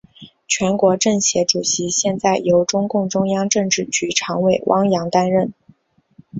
[0.47, 5.53] 全国政协主席现在由中共中央政治局常委汪洋担任。